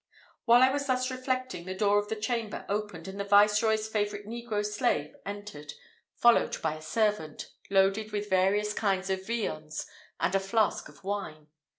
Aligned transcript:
While 0.45 0.63
I 0.63 0.71
was 0.71 0.87
thus 0.87 1.11
reflecting, 1.11 1.65
the 1.65 1.75
door 1.75 1.99
of 1.99 2.09
the 2.09 2.15
chamber 2.15 2.65
opened, 2.67 3.07
and 3.07 3.19
the 3.19 3.23
Viceroy's 3.23 3.87
favourite 3.87 4.25
negro 4.25 4.65
slave 4.65 5.13
entered, 5.27 5.73
followed 6.15 6.59
by 6.59 6.73
a 6.73 6.81
servant, 6.81 7.51
loaded 7.69 8.11
with 8.11 8.27
various 8.27 8.73
kinds 8.73 9.11
of 9.11 9.27
viands, 9.27 9.85
and 10.19 10.33
a 10.33 10.39
flask 10.39 10.89
of 10.89 11.03
wine. 11.03 11.49